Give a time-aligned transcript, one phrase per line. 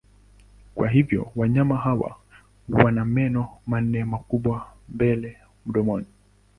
[0.75, 2.15] Kwa hivyo wanyama hawa
[2.69, 6.05] wana meno manne makubwa mbele mdomoni.